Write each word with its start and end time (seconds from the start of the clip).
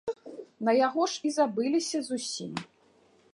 На 0.69 0.73
яго 0.87 1.03
ж 1.15 1.21
і 1.29 1.33
забылася 1.37 1.99
зусім. 2.09 2.51